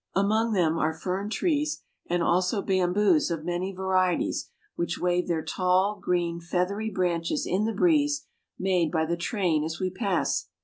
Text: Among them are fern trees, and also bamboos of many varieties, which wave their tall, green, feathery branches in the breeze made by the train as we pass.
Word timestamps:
Among 0.15 0.53
them 0.53 0.79
are 0.79 0.95
fern 0.95 1.29
trees, 1.29 1.83
and 2.07 2.23
also 2.23 2.63
bamboos 2.63 3.29
of 3.29 3.45
many 3.45 3.71
varieties, 3.71 4.49
which 4.75 4.97
wave 4.97 5.27
their 5.27 5.43
tall, 5.43 5.99
green, 6.01 6.39
feathery 6.39 6.89
branches 6.89 7.45
in 7.45 7.65
the 7.65 7.71
breeze 7.71 8.25
made 8.57 8.91
by 8.91 9.05
the 9.05 9.15
train 9.15 9.63
as 9.63 9.79
we 9.79 9.91
pass. 9.91 10.47